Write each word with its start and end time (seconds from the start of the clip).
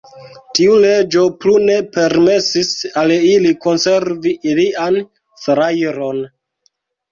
Tiu 0.59 0.77
leĝo 0.85 1.25
plu 1.45 1.53
ne 1.65 1.75
permesis 1.97 2.73
al 3.03 3.15
ili 3.19 3.53
konservi 3.67 4.35
ilian 4.55 5.01
salajron. 5.45 6.27